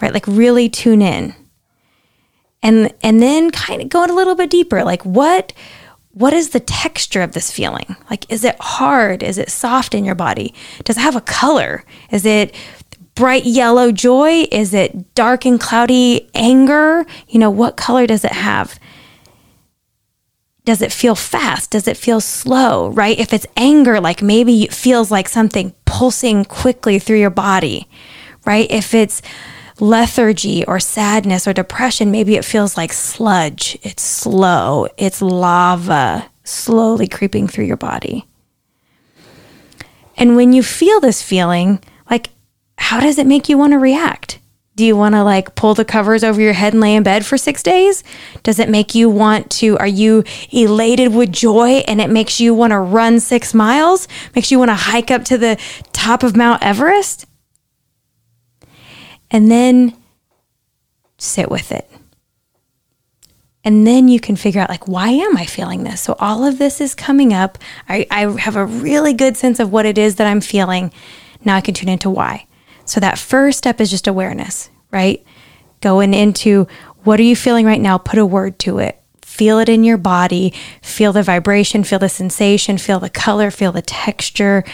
Right? 0.00 0.14
Like 0.14 0.26
really 0.26 0.68
tune 0.68 1.02
in. 1.02 1.34
And 2.62 2.94
and 3.02 3.20
then 3.20 3.50
kind 3.50 3.82
of 3.82 3.88
go 3.88 4.04
a 4.04 4.14
little 4.14 4.36
bit 4.36 4.50
deeper. 4.50 4.84
Like 4.84 5.04
what 5.04 5.52
what 6.12 6.32
is 6.32 6.50
the 6.50 6.60
texture 6.60 7.22
of 7.22 7.32
this 7.32 7.50
feeling? 7.50 7.96
Like, 8.08 8.30
is 8.30 8.44
it 8.44 8.56
hard? 8.60 9.22
Is 9.22 9.38
it 9.38 9.50
soft 9.50 9.94
in 9.94 10.04
your 10.04 10.14
body? 10.14 10.54
Does 10.84 10.96
it 10.96 11.02
have 11.02 11.16
a 11.16 11.20
color? 11.20 11.84
Is 12.10 12.26
it 12.26 12.54
bright 13.14 13.44
yellow 13.44 13.92
joy? 13.92 14.46
Is 14.50 14.74
it 14.74 15.14
dark 15.14 15.44
and 15.44 15.60
cloudy 15.60 16.28
anger? 16.34 17.06
You 17.28 17.38
know, 17.38 17.50
what 17.50 17.76
color 17.76 18.06
does 18.06 18.24
it 18.24 18.32
have? 18.32 18.78
Does 20.64 20.82
it 20.82 20.92
feel 20.92 21.14
fast? 21.14 21.70
Does 21.70 21.86
it 21.86 21.96
feel 21.96 22.20
slow, 22.20 22.90
right? 22.90 23.18
If 23.18 23.32
it's 23.32 23.46
anger, 23.56 24.00
like 24.00 24.20
maybe 24.20 24.64
it 24.64 24.74
feels 24.74 25.10
like 25.10 25.28
something 25.28 25.74
pulsing 25.84 26.44
quickly 26.44 26.98
through 26.98 27.18
your 27.18 27.30
body, 27.30 27.88
right? 28.44 28.70
If 28.70 28.94
it's 28.94 29.22
lethargy 29.80 30.64
or 30.66 30.80
sadness 30.80 31.46
or 31.46 31.52
depression, 31.52 32.10
maybe 32.10 32.36
it 32.36 32.44
feels 32.44 32.76
like 32.76 32.92
sludge. 32.92 33.78
It's 33.82 34.02
slow, 34.02 34.88
it's 34.96 35.22
lava 35.22 36.30
slowly 36.50 37.08
creeping 37.08 37.48
through 37.48 37.64
your 37.64 37.76
body. 37.76 38.26
And 40.16 40.36
when 40.36 40.52
you 40.52 40.62
feel 40.62 41.00
this 41.00 41.22
feeling, 41.22 41.82
like, 42.10 42.30
how 42.76 43.00
does 43.00 43.18
it 43.18 43.26
make 43.26 43.48
you 43.48 43.56
want 43.56 43.72
to 43.72 43.78
react? 43.78 44.38
Do 44.76 44.84
you 44.84 44.96
want 44.96 45.14
to 45.14 45.22
like 45.22 45.54
pull 45.54 45.74
the 45.74 45.84
covers 45.84 46.24
over 46.24 46.40
your 46.40 46.52
head 46.52 46.72
and 46.72 46.80
lay 46.80 46.94
in 46.94 47.02
bed 47.02 47.26
for 47.26 47.36
six 47.36 47.62
days? 47.62 48.02
Does 48.42 48.58
it 48.58 48.68
make 48.68 48.94
you 48.94 49.10
want 49.10 49.50
to? 49.52 49.76
Are 49.78 49.86
you 49.86 50.24
elated 50.50 51.14
with 51.14 51.32
joy 51.32 51.82
and 51.86 52.00
it 52.00 52.08
makes 52.08 52.40
you 52.40 52.54
want 52.54 52.70
to 52.72 52.78
run 52.78 53.20
six 53.20 53.52
miles? 53.52 54.08
Makes 54.34 54.50
you 54.50 54.58
want 54.58 54.70
to 54.70 54.74
hike 54.74 55.10
up 55.10 55.24
to 55.26 55.38
the 55.38 55.58
top 55.92 56.22
of 56.22 56.36
Mount 56.36 56.62
Everest? 56.62 57.26
And 59.30 59.50
then 59.50 59.96
sit 61.18 61.50
with 61.50 61.72
it. 61.72 61.88
And 63.62 63.86
then 63.86 64.08
you 64.08 64.20
can 64.20 64.36
figure 64.36 64.60
out, 64.60 64.70
like, 64.70 64.88
why 64.88 65.10
am 65.10 65.36
I 65.36 65.44
feeling 65.44 65.84
this? 65.84 66.00
So, 66.00 66.16
all 66.18 66.44
of 66.46 66.58
this 66.58 66.80
is 66.80 66.94
coming 66.94 67.34
up. 67.34 67.58
I, 67.88 68.06
I 68.10 68.20
have 68.40 68.56
a 68.56 68.64
really 68.64 69.12
good 69.12 69.36
sense 69.36 69.60
of 69.60 69.70
what 69.70 69.84
it 69.84 69.98
is 69.98 70.16
that 70.16 70.26
I'm 70.26 70.40
feeling. 70.40 70.92
Now 71.44 71.56
I 71.56 71.60
can 71.60 71.74
tune 71.74 71.90
into 71.90 72.08
why. 72.08 72.46
So, 72.86 73.00
that 73.00 73.18
first 73.18 73.58
step 73.58 73.80
is 73.80 73.90
just 73.90 74.06
awareness, 74.06 74.70
right? 74.90 75.22
Going 75.82 76.14
into 76.14 76.68
what 77.04 77.20
are 77.20 77.24
you 77.24 77.36
feeling 77.36 77.66
right 77.66 77.80
now? 77.80 77.98
Put 77.98 78.18
a 78.18 78.24
word 78.24 78.58
to 78.60 78.78
it. 78.78 78.98
Feel 79.22 79.58
it 79.58 79.68
in 79.68 79.84
your 79.84 79.98
body. 79.98 80.54
Feel 80.82 81.12
the 81.12 81.22
vibration, 81.22 81.84
feel 81.84 81.98
the 81.98 82.08
sensation, 82.08 82.78
feel 82.78 82.98
the 82.98 83.10
color, 83.10 83.50
feel 83.50 83.72
the 83.72 83.82
texture. 83.82 84.64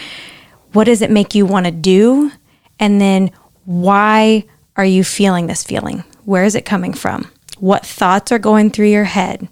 What 0.71 0.85
does 0.85 1.01
it 1.01 1.11
make 1.11 1.35
you 1.35 1.45
want 1.45 1.65
to 1.65 1.71
do? 1.71 2.31
And 2.79 3.01
then 3.01 3.31
why 3.67 4.45
are 4.77 4.85
you 4.85 5.03
feeling 5.03 5.47
this 5.47 5.61
feeling? 5.61 6.05
Where 6.23 6.45
is 6.45 6.55
it 6.55 6.63
coming 6.63 6.93
from? 6.93 7.29
What 7.59 7.85
thoughts 7.85 8.31
are 8.31 8.39
going 8.39 8.71
through 8.71 8.87
your 8.87 9.03
head? 9.03 9.49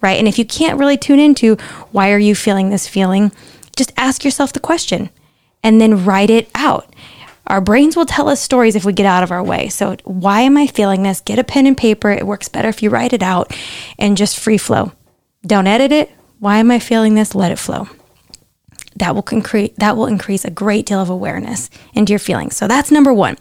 Right? 0.00 0.18
And 0.18 0.26
if 0.26 0.38
you 0.38 0.46
can't 0.46 0.78
really 0.78 0.96
tune 0.96 1.18
into 1.18 1.56
why 1.92 2.12
are 2.12 2.18
you 2.18 2.34
feeling 2.34 2.70
this 2.70 2.88
feeling, 2.88 3.30
just 3.76 3.92
ask 3.98 4.24
yourself 4.24 4.54
the 4.54 4.58
question 4.58 5.10
and 5.62 5.82
then 5.82 6.06
write 6.06 6.30
it 6.30 6.48
out. 6.54 6.94
Our 7.46 7.60
brains 7.60 7.94
will 7.94 8.06
tell 8.06 8.30
us 8.30 8.40
stories 8.40 8.74
if 8.74 8.86
we 8.86 8.94
get 8.94 9.04
out 9.04 9.22
of 9.22 9.30
our 9.30 9.42
way. 9.42 9.68
So, 9.68 9.96
why 10.04 10.40
am 10.42 10.56
I 10.56 10.66
feeling 10.66 11.02
this? 11.02 11.20
Get 11.20 11.38
a 11.38 11.44
pen 11.44 11.66
and 11.66 11.76
paper. 11.76 12.10
It 12.10 12.26
works 12.26 12.48
better 12.48 12.68
if 12.70 12.82
you 12.82 12.88
write 12.88 13.12
it 13.12 13.22
out 13.22 13.54
and 13.98 14.16
just 14.16 14.40
free 14.40 14.58
flow. 14.58 14.92
Don't 15.46 15.66
edit 15.66 15.92
it. 15.92 16.10
Why 16.38 16.56
am 16.56 16.70
I 16.70 16.78
feeling 16.78 17.16
this? 17.16 17.34
Let 17.34 17.52
it 17.52 17.58
flow. 17.58 17.88
That 18.98 19.14
will 19.14 19.24
increase 19.30 19.72
that 19.78 19.96
will 19.96 20.06
increase 20.06 20.44
a 20.44 20.50
great 20.50 20.86
deal 20.86 21.00
of 21.00 21.10
awareness 21.10 21.70
into 21.94 22.12
your 22.12 22.18
feelings. 22.18 22.56
So 22.56 22.66
that's 22.66 22.90
number 22.90 23.12
1. 23.12 23.36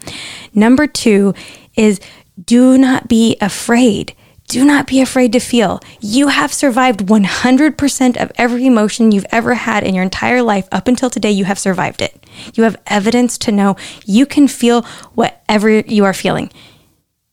Number 0.54 0.88
2 0.88 1.34
is 1.76 2.00
do 2.44 2.78
not 2.78 3.08
be 3.08 3.38
afraid. 3.42 4.16
Do 4.48 4.64
not 4.64 4.88
be 4.88 5.02
afraid 5.02 5.34
to 5.34 5.40
feel. 5.40 5.82
You 6.00 6.30
have 6.30 6.54
survived 6.54 7.02
100% 7.02 8.18
of 8.22 8.32
every 8.38 8.66
emotion 8.66 9.12
you've 9.12 9.26
ever 9.30 9.56
had 9.56 9.84
in 9.84 9.94
your 9.94 10.04
entire 10.04 10.42
life 10.42 10.70
up 10.72 10.88
until 10.88 11.10
today. 11.10 11.32
You 11.32 11.44
have 11.44 11.60
survived 11.60 12.02
it. 12.02 12.26
You 12.54 12.64
have 12.64 12.82
evidence 12.88 13.38
to 13.40 13.52
know 13.52 13.76
you 14.06 14.26
can 14.26 14.48
feel 14.48 14.84
whatever 15.16 15.80
you 15.80 16.06
are 16.06 16.14
feeling. 16.14 16.50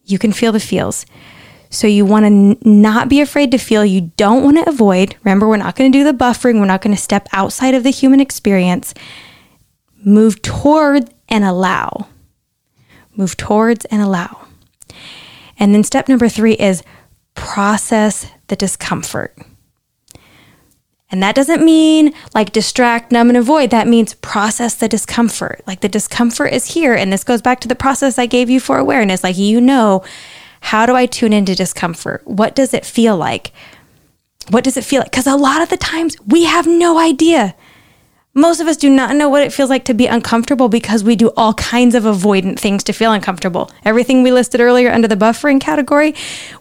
You 0.04 0.19
can 0.19 0.33
feel 0.33 0.50
the 0.50 0.59
feels. 0.59 1.07
So 1.75 1.87
you 1.87 2.04
want 2.04 2.23
to 2.23 2.26
n- 2.26 2.59
not 2.62 3.09
be 3.09 3.21
afraid 3.21 3.50
to 3.50 3.59
feel. 3.59 3.85
You 3.85 4.12
don't 4.16 4.45
want 4.45 4.59
to 4.59 4.69
avoid. 4.69 5.16
Remember, 5.25 5.49
we're 5.49 5.57
not 5.57 5.76
going 5.76 5.90
to 5.90 5.99
do 5.99 6.04
the 6.04 6.16
buffering. 6.16 6.61
We're 6.61 6.66
not 6.66 6.83
going 6.83 6.95
to 6.95 7.02
step 7.02 7.28
outside 7.33 7.75
of 7.75 7.83
the 7.83 7.90
human 7.90 8.21
experience. 8.21 8.95
Move 10.04 10.40
toward 10.43 11.12
and 11.28 11.45
allow. 11.45 12.09
Move 13.16 13.37
towards 13.37 13.85
and 13.87 14.00
allow. 14.00 14.47
And 15.59 15.75
then 15.75 15.85
step 15.85 16.09
number 16.09 16.28
three 16.28 16.54
is 16.54 16.83
process 17.35 18.31
the 18.49 18.57
discomfort. 18.57 19.37
And 21.11 21.23
that 21.23 21.37
doesn't 21.37 21.64
mean 21.64 22.12
like 22.35 22.52
distract, 22.52 23.12
numb, 23.12 23.28
and 23.28 23.37
avoid. 23.37 23.71
That 23.71 23.87
means 23.87 24.14
process 24.14 24.75
the 24.75 24.88
discomfort. 24.88 25.62
Like 25.66 25.81
the 25.81 25.88
discomfort 25.88 26.52
is 26.52 26.75
here. 26.75 26.95
And 26.95 27.12
this 27.12 27.23
goes 27.23 27.40
back 27.40 27.61
to 27.61 27.69
the 27.69 27.76
process 27.76 28.19
I 28.19 28.26
gave 28.26 28.50
you 28.50 28.59
for 28.59 28.78
awareness. 28.78 29.23
Like, 29.23 29.38
you 29.38 29.61
know, 29.61 30.02
how 30.64 30.87
do 30.87 30.97
I 30.97 31.04
tune 31.04 31.35
into 31.35 31.54
discomfort? 31.54 32.23
What 32.26 32.54
does 32.54 32.73
it 32.73 32.87
feel 32.87 33.18
like? 33.18 33.52
What 34.49 34.64
does 34.64 34.78
it 34.78 34.85
feel 34.85 35.00
like? 35.00 35.11
Because 35.11 35.26
a 35.26 35.37
lot 35.37 35.61
of 35.61 35.68
the 35.68 35.76
times 35.76 36.16
we 36.26 36.44
have 36.44 36.66
no 36.66 36.99
idea. 36.99 37.54
Most 38.33 38.61
of 38.61 38.66
us 38.66 38.78
do 38.78 38.88
not 38.88 39.14
know 39.14 39.28
what 39.28 39.42
it 39.42 39.52
feels 39.52 39.68
like 39.68 39.85
to 39.85 39.94
be 39.94 40.06
uncomfortable 40.06 40.71
because 40.71 41.04
we 41.04 41.16
do 41.16 41.30
all 41.37 41.52
kinds 41.54 41.94
of 41.94 42.04
avoidant 42.04 42.59
things 42.59 42.83
to 42.85 42.94
feel 42.94 43.12
uncomfortable. 43.12 43.71
Everything 43.85 44.23
we 44.23 44.33
listed 44.33 44.59
earlier 44.59 44.90
under 44.90 45.06
the 45.06 45.16
buffering 45.16 45.61
category, 45.61 46.14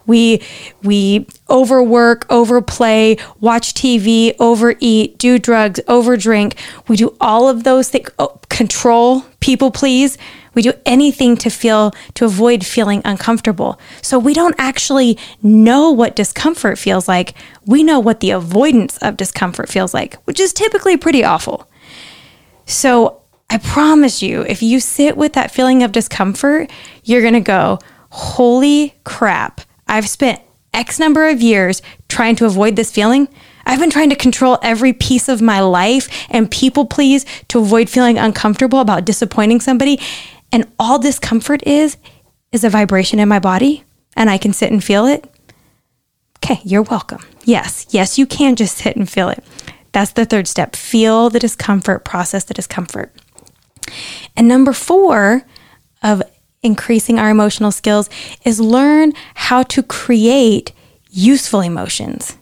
we 0.04 0.42
we 0.82 1.26
overwork, 1.48 2.26
overplay, 2.30 3.16
watch 3.40 3.72
TV, 3.72 4.36
overeat, 4.38 5.16
do 5.16 5.38
drugs, 5.38 5.80
overdrink. 5.88 6.58
We 6.88 6.96
do 6.96 7.16
all 7.22 7.48
of 7.48 7.64
those 7.64 7.88
things, 7.88 8.10
oh, 8.18 8.38
control, 8.50 9.22
people 9.40 9.70
please. 9.70 10.18
We 10.54 10.62
do 10.62 10.72
anything 10.86 11.36
to 11.38 11.50
feel 11.50 11.92
to 12.14 12.24
avoid 12.24 12.64
feeling 12.64 13.02
uncomfortable. 13.04 13.78
So 14.02 14.18
we 14.18 14.34
don't 14.34 14.54
actually 14.58 15.18
know 15.42 15.90
what 15.90 16.16
discomfort 16.16 16.78
feels 16.78 17.08
like. 17.08 17.34
We 17.66 17.82
know 17.82 18.00
what 18.00 18.20
the 18.20 18.30
avoidance 18.30 18.98
of 18.98 19.16
discomfort 19.16 19.68
feels 19.68 19.94
like, 19.94 20.16
which 20.24 20.40
is 20.40 20.52
typically 20.52 20.96
pretty 20.96 21.24
awful. 21.24 21.68
So 22.66 23.20
I 23.50 23.58
promise 23.58 24.22
you, 24.22 24.42
if 24.42 24.62
you 24.62 24.80
sit 24.80 25.16
with 25.16 25.34
that 25.34 25.50
feeling 25.50 25.82
of 25.82 25.92
discomfort, 25.92 26.70
you're 27.04 27.20
going 27.20 27.34
to 27.34 27.40
go, 27.40 27.78
"Holy 28.10 28.94
crap. 29.04 29.60
I've 29.86 30.08
spent 30.08 30.40
X 30.72 30.98
number 30.98 31.28
of 31.28 31.42
years 31.42 31.82
trying 32.08 32.36
to 32.36 32.46
avoid 32.46 32.76
this 32.76 32.90
feeling." 32.90 33.28
I've 33.66 33.80
been 33.80 33.90
trying 33.90 34.10
to 34.10 34.16
control 34.16 34.58
every 34.62 34.92
piece 34.92 35.26
of 35.28 35.40
my 35.40 35.60
life 35.60 36.26
and 36.28 36.50
people 36.50 36.84
please 36.84 37.24
to 37.48 37.60
avoid 37.60 37.88
feeling 37.88 38.18
uncomfortable 38.18 38.80
about 38.80 39.06
disappointing 39.06 39.60
somebody. 39.60 39.98
And 40.54 40.70
all 40.78 41.00
discomfort 41.00 41.66
is, 41.66 41.96
is 42.52 42.62
a 42.62 42.70
vibration 42.70 43.18
in 43.18 43.28
my 43.28 43.40
body, 43.40 43.82
and 44.16 44.30
I 44.30 44.38
can 44.38 44.52
sit 44.52 44.70
and 44.70 44.82
feel 44.82 45.04
it. 45.04 45.28
Okay, 46.38 46.60
you're 46.62 46.82
welcome. 46.82 47.22
Yes, 47.42 47.86
yes, 47.90 48.18
you 48.18 48.24
can 48.24 48.54
just 48.54 48.76
sit 48.76 48.94
and 48.94 49.10
feel 49.10 49.30
it. 49.30 49.42
That's 49.90 50.12
the 50.12 50.24
third 50.24 50.46
step. 50.46 50.76
Feel 50.76 51.28
the 51.28 51.40
discomfort, 51.40 52.04
process 52.04 52.44
the 52.44 52.54
discomfort. 52.54 53.12
And 54.36 54.46
number 54.46 54.72
four 54.72 55.42
of 56.04 56.22
increasing 56.62 57.18
our 57.18 57.30
emotional 57.30 57.72
skills 57.72 58.08
is 58.44 58.60
learn 58.60 59.12
how 59.34 59.64
to 59.64 59.82
create 59.82 60.70
useful 61.10 61.62
emotions 61.62 62.36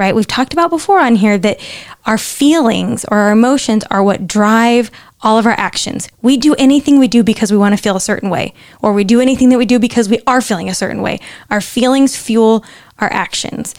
right? 0.00 0.14
We've 0.14 0.26
talked 0.26 0.54
about 0.54 0.70
before 0.70 0.98
on 0.98 1.16
here 1.16 1.36
that 1.36 1.60
our 2.06 2.16
feelings 2.16 3.04
or 3.10 3.18
our 3.18 3.32
emotions 3.32 3.84
are 3.90 4.02
what 4.02 4.26
drive 4.26 4.90
all 5.22 5.38
of 5.38 5.46
our 5.46 5.58
actions. 5.58 6.08
We 6.22 6.36
do 6.36 6.54
anything 6.54 6.98
we 6.98 7.08
do 7.08 7.22
because 7.22 7.52
we 7.52 7.58
want 7.58 7.76
to 7.76 7.82
feel 7.82 7.96
a 7.96 8.00
certain 8.00 8.30
way, 8.30 8.54
or 8.80 8.92
we 8.92 9.04
do 9.04 9.20
anything 9.20 9.50
that 9.50 9.58
we 9.58 9.66
do 9.66 9.78
because 9.78 10.08
we 10.08 10.20
are 10.26 10.40
feeling 10.40 10.68
a 10.68 10.74
certain 10.74 11.02
way. 11.02 11.20
Our 11.50 11.60
feelings 11.60 12.16
fuel 12.16 12.64
our 12.98 13.12
actions. 13.12 13.74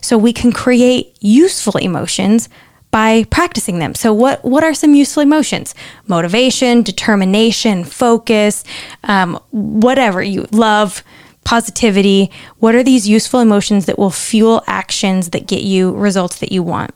So 0.00 0.18
we 0.18 0.32
can 0.32 0.52
create 0.52 1.16
useful 1.20 1.76
emotions 1.78 2.48
by 2.90 3.24
practicing 3.24 3.78
them. 3.80 3.94
So 3.94 4.12
what 4.12 4.44
what 4.44 4.62
are 4.62 4.74
some 4.74 4.94
useful 4.94 5.22
emotions? 5.22 5.74
Motivation, 6.06 6.82
determination, 6.82 7.84
focus, 7.84 8.62
um, 9.02 9.40
whatever 9.50 10.22
you 10.22 10.46
love, 10.52 11.02
positivity. 11.44 12.30
What 12.58 12.74
are 12.74 12.82
these 12.82 13.08
useful 13.08 13.40
emotions 13.40 13.86
that 13.86 13.98
will 13.98 14.10
fuel 14.10 14.62
actions 14.66 15.30
that 15.30 15.46
get 15.46 15.62
you 15.62 15.92
results 15.92 16.38
that 16.38 16.52
you 16.52 16.62
want? 16.62 16.94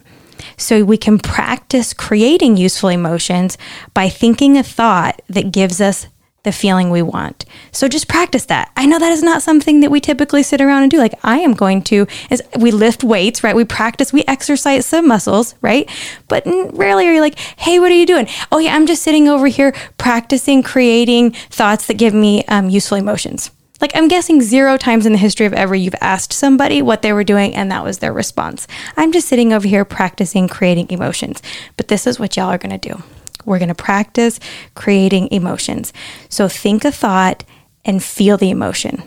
So 0.59 0.85
we 0.85 0.99
can 0.99 1.19
practice 1.19 1.95
creating 1.95 2.59
useful 2.59 2.91
emotions 2.91 3.57
by 3.95 4.11
thinking 4.11 4.59
a 4.59 4.62
thought 4.62 5.23
that 5.29 5.53
gives 5.53 5.81
us 5.81 6.09
the 6.45 6.53
feeling 6.53 6.91
we 6.91 7.03
want. 7.03 7.45
So 7.73 7.88
just 7.88 8.09
practice 8.09 8.47
that. 8.47 8.71
I 8.77 8.87
know 8.87 8.99
that 8.99 9.12
is 9.12 9.23
not 9.23 9.43
something 9.43 9.81
that 9.81 9.91
we 9.91 10.00
typically 10.00 10.43
sit 10.43 10.61
around 10.61 10.83
and 10.83 10.91
do. 10.91 10.99
Like 10.99 11.15
I 11.23 11.38
am 11.38 11.53
going 11.53 11.83
to 11.85 12.07
is 12.31 12.43
we 12.59 12.71
lift 12.71 13.03
weights, 13.03 13.43
right? 13.43 13.57
We 13.57 13.65
practice, 13.65 14.12
we 14.12 14.25
exercise 14.27 14.87
some 14.87 15.09
muscles, 15.09 15.55
right? 15.62 15.91
But 16.29 16.45
rarely 16.47 17.07
are 17.09 17.12
you 17.12 17.21
like, 17.21 17.38
"Hey, 17.38 17.79
what 17.79 17.91
are 17.91 17.95
you 17.95 18.07
doing?" 18.07 18.29
"Oh 18.53 18.59
yeah, 18.59 18.75
I'm 18.75 18.87
just 18.87 19.03
sitting 19.03 19.29
over 19.29 19.47
here 19.49 19.75
practicing 19.99 20.62
creating 20.62 21.33
thoughts 21.50 21.87
that 21.87 21.95
give 21.99 22.15
me 22.15 22.45
um, 22.45 22.69
useful 22.69 22.99
emotions." 22.99 23.50
Like, 23.80 23.92
I'm 23.94 24.08
guessing 24.08 24.40
zero 24.40 24.76
times 24.76 25.06
in 25.06 25.12
the 25.12 25.18
history 25.18 25.47
of 25.47 25.52
ever 25.52 25.75
you've 25.75 25.94
asked 26.00 26.32
somebody 26.32 26.82
what 26.82 27.02
they 27.02 27.12
were 27.12 27.25
doing 27.25 27.54
and 27.54 27.70
that 27.70 27.85
was 27.85 27.99
their 27.99 28.12
response. 28.12 28.66
I'm 28.97 29.12
just 29.12 29.28
sitting 29.28 29.52
over 29.52 29.68
here 29.68 29.85
practicing 29.85 30.49
creating 30.49 30.90
emotions. 30.90 31.40
But 31.76 31.88
this 31.88 32.06
is 32.06 32.18
what 32.18 32.37
y'all 32.37 32.50
are 32.50 32.58
going 32.58 32.78
to 32.78 32.88
do. 32.88 33.02
We're 33.44 33.58
going 33.58 33.68
to 33.68 33.75
practice 33.75 34.40
creating 34.75 35.28
emotions. 35.30 35.92
So 36.28 36.49
think 36.49 36.85
a 36.85 36.90
thought 36.90 37.44
and 37.85 38.02
feel 38.02 38.37
the 38.37 38.50
emotion 38.50 39.02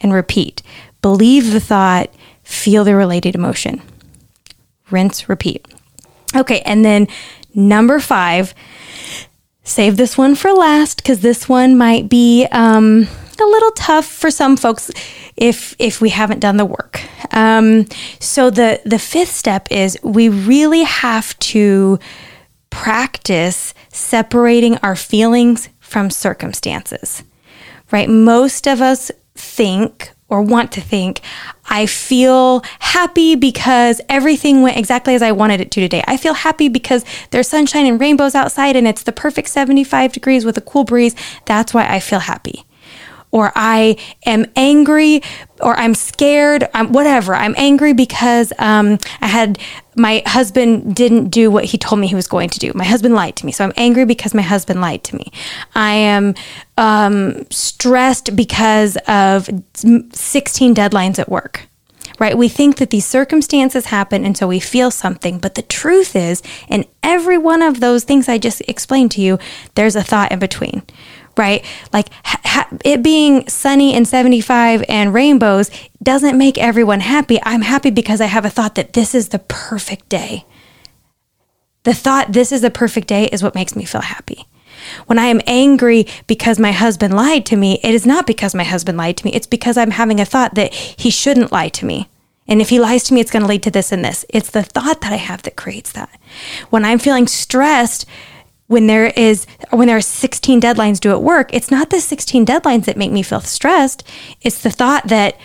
and 0.00 0.12
repeat. 0.12 0.62
Believe 1.02 1.52
the 1.52 1.60
thought, 1.60 2.12
feel 2.42 2.84
the 2.84 2.94
related 2.94 3.34
emotion. 3.34 3.82
Rinse, 4.90 5.28
repeat. 5.28 5.66
Okay, 6.34 6.60
and 6.60 6.84
then 6.84 7.08
number 7.54 7.98
five, 8.00 8.54
save 9.64 9.96
this 9.96 10.16
one 10.16 10.34
for 10.34 10.52
last 10.52 10.98
because 10.98 11.20
this 11.20 11.48
one 11.48 11.76
might 11.76 12.08
be 12.08 12.46
um, 12.50 13.06
a 13.40 13.44
little 13.44 13.70
tough 13.72 14.06
for 14.06 14.30
some 14.30 14.56
folks 14.56 14.90
if 15.36 15.74
if 15.78 16.00
we 16.00 16.10
haven't 16.10 16.40
done 16.40 16.56
the 16.56 16.64
work. 16.64 17.00
Um, 17.32 17.86
so 18.20 18.50
the 18.50 18.80
the 18.84 18.98
fifth 18.98 19.32
step 19.32 19.68
is 19.70 19.98
we 20.02 20.28
really 20.28 20.82
have 20.82 21.38
to 21.40 21.98
practice 22.70 23.74
separating 23.90 24.76
our 24.78 24.96
feelings 24.96 25.68
from 25.80 26.10
circumstances. 26.10 27.22
Right? 27.90 28.08
Most 28.08 28.66
of 28.66 28.82
us 28.82 29.10
think 29.34 30.12
or 30.30 30.42
want 30.42 30.70
to 30.72 30.80
think, 30.80 31.22
I 31.70 31.86
feel 31.86 32.62
happy 32.80 33.34
because 33.34 34.00
everything 34.10 34.60
went 34.60 34.76
exactly 34.76 35.14
as 35.14 35.22
I 35.22 35.32
wanted 35.32 35.62
it 35.62 35.70
to 35.70 35.80
today. 35.80 36.04
I 36.06 36.18
feel 36.18 36.34
happy 36.34 36.68
because 36.68 37.02
there's 37.30 37.48
sunshine 37.48 37.86
and 37.86 37.98
rainbows 37.98 38.34
outside 38.34 38.76
and 38.76 38.86
it's 38.86 39.04
the 39.04 39.12
perfect 39.12 39.48
75 39.48 40.12
degrees 40.12 40.44
with 40.44 40.58
a 40.58 40.60
cool 40.60 40.84
breeze. 40.84 41.14
That's 41.46 41.72
why 41.72 41.88
I 41.88 41.98
feel 42.00 42.18
happy 42.18 42.66
or 43.30 43.52
I 43.54 43.96
am 44.26 44.46
angry 44.56 45.22
or 45.60 45.76
I'm 45.76 45.94
scared, 45.94 46.68
I'm 46.72 46.92
whatever. 46.92 47.34
I'm 47.34 47.54
angry 47.58 47.92
because 47.92 48.52
um, 48.58 48.98
I 49.20 49.26
had 49.26 49.58
my 49.96 50.22
husband 50.26 50.94
didn't 50.94 51.30
do 51.30 51.50
what 51.50 51.64
he 51.64 51.78
told 51.78 52.00
me 52.00 52.06
he 52.06 52.14
was 52.14 52.28
going 52.28 52.48
to 52.50 52.58
do. 52.58 52.72
My 52.74 52.84
husband 52.84 53.14
lied 53.14 53.36
to 53.36 53.46
me. 53.46 53.52
So 53.52 53.64
I'm 53.64 53.72
angry 53.76 54.04
because 54.04 54.32
my 54.32 54.42
husband 54.42 54.80
lied 54.80 55.02
to 55.04 55.16
me. 55.16 55.32
I 55.74 55.92
am 55.94 56.34
um, 56.76 57.44
stressed 57.50 58.36
because 58.36 58.96
of 59.08 59.50
16 59.74 60.74
deadlines 60.74 61.18
at 61.18 61.28
work. 61.28 61.66
Right? 62.18 62.36
We 62.36 62.48
think 62.48 62.78
that 62.78 62.90
these 62.90 63.06
circumstances 63.06 63.86
happen 63.86 64.24
and 64.24 64.36
so 64.36 64.48
we 64.48 64.58
feel 64.58 64.90
something. 64.90 65.38
But 65.38 65.54
the 65.54 65.62
truth 65.62 66.16
is, 66.16 66.42
in 66.66 66.84
every 67.00 67.38
one 67.38 67.62
of 67.62 67.78
those 67.78 68.02
things 68.02 68.28
I 68.28 68.38
just 68.38 68.60
explained 68.62 69.12
to 69.12 69.20
you, 69.20 69.38
there's 69.76 69.94
a 69.94 70.02
thought 70.02 70.32
in 70.32 70.40
between 70.40 70.82
right? 71.38 71.64
Like 71.92 72.08
ha- 72.24 72.68
it 72.84 73.02
being 73.02 73.48
sunny 73.48 73.94
and 73.94 74.06
75 74.06 74.84
and 74.88 75.14
rainbows 75.14 75.70
doesn't 76.02 76.36
make 76.36 76.58
everyone 76.58 77.00
happy. 77.00 77.38
I'm 77.44 77.62
happy 77.62 77.90
because 77.90 78.20
I 78.20 78.26
have 78.26 78.44
a 78.44 78.50
thought 78.50 78.74
that 78.74 78.92
this 78.92 79.14
is 79.14 79.28
the 79.28 79.38
perfect 79.38 80.08
day. 80.08 80.44
The 81.84 81.94
thought, 81.94 82.32
this 82.32 82.52
is 82.52 82.60
the 82.60 82.70
perfect 82.70 83.08
day, 83.08 83.26
is 83.26 83.42
what 83.42 83.54
makes 83.54 83.74
me 83.74 83.84
feel 83.84 84.02
happy. 84.02 84.46
When 85.06 85.18
I 85.18 85.26
am 85.26 85.40
angry 85.46 86.06
because 86.26 86.58
my 86.58 86.72
husband 86.72 87.14
lied 87.14 87.46
to 87.46 87.56
me, 87.56 87.80
it 87.82 87.94
is 87.94 88.06
not 88.06 88.26
because 88.26 88.54
my 88.54 88.64
husband 88.64 88.98
lied 88.98 89.16
to 89.18 89.24
me. 89.24 89.32
It's 89.32 89.46
because 89.46 89.76
I'm 89.76 89.92
having 89.92 90.20
a 90.20 90.24
thought 90.24 90.54
that 90.54 90.72
he 90.74 91.10
shouldn't 91.10 91.52
lie 91.52 91.68
to 91.70 91.86
me. 91.86 92.08
And 92.46 92.62
if 92.62 92.70
he 92.70 92.80
lies 92.80 93.04
to 93.04 93.14
me, 93.14 93.20
it's 93.20 93.30
going 93.30 93.42
to 93.42 93.48
lead 93.48 93.62
to 93.64 93.70
this 93.70 93.92
and 93.92 94.04
this. 94.04 94.24
It's 94.30 94.50
the 94.50 94.62
thought 94.62 95.02
that 95.02 95.12
I 95.12 95.16
have 95.16 95.42
that 95.42 95.56
creates 95.56 95.92
that. 95.92 96.08
When 96.70 96.84
I'm 96.84 96.98
feeling 96.98 97.26
stressed, 97.26 98.06
when 98.68 98.86
there 98.86 99.06
is 99.06 99.46
when 99.70 99.88
there 99.88 99.96
are 99.96 100.02
16 100.02 100.60
deadlines 100.60 101.00
due 101.00 101.10
at 101.10 101.22
work, 101.22 101.52
it's 101.52 101.70
not 101.70 101.90
the 101.90 102.00
16 102.00 102.46
deadlines 102.46 102.84
that 102.84 102.96
make 102.96 103.10
me 103.10 103.22
feel 103.22 103.40
stressed. 103.40 104.06
It's 104.42 104.62
the 104.62 104.70
thought 104.70 105.08
that 105.08 105.36